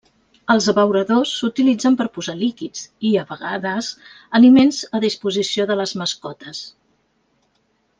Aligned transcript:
Els 0.51 0.67
abeuradors 0.71 1.33
s'utilitzen 1.41 1.97
per 1.99 2.07
posar 2.15 2.35
líquids 2.41 2.81
i, 2.87 3.13
a 3.23 3.27
vegades, 3.35 3.93
aliments 4.41 4.83
a 5.01 5.05
disposició 5.09 5.71
de 5.75 5.79
les 5.83 5.99
mascotes. 6.05 6.65